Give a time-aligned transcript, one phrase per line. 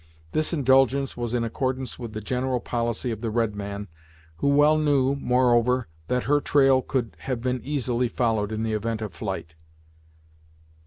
[0.31, 3.87] This indulgence was in accordance with the general policy of the red man,
[4.37, 9.03] who well knew, moreover, that her trail could have been easily followed in the event
[9.03, 9.53] of flight.